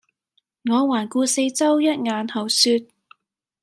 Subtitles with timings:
[0.67, 2.87] 我環顧四周一眼後說